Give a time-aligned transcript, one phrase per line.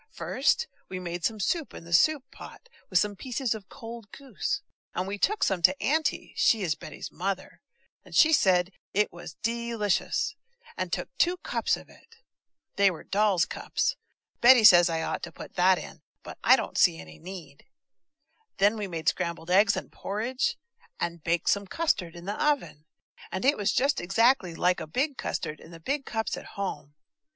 [0.15, 4.63] First, we made soup in the soup pot, with some pieces of cold goose,
[4.95, 7.61] and we took some to Auntie (she is Betty's mother),
[8.03, 10.33] and she said it was de licious,
[10.75, 12.15] and took two cups of it.
[12.77, 13.95] (They were doll's cups;
[14.41, 17.67] Betty says I ought to put that in, but I don't see any need.)
[18.57, 20.57] Then we made scrambled egg and porridge,
[20.99, 22.85] and baked some custard in the oven,
[23.31, 26.95] and it was just exactly like a big custard in the big cups at home.